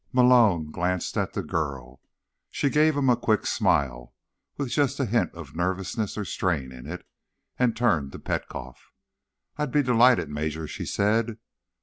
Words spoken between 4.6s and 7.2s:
just a hint of nervousness or strain in it,